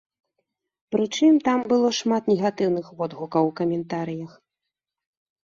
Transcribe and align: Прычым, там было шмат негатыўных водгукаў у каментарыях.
Прычым, 0.95 1.33
там 1.47 1.59
было 1.73 1.91
шмат 1.99 2.23
негатыўных 2.33 2.89
водгукаў 3.03 3.43
у 3.53 3.53
каментарыях. 3.61 4.31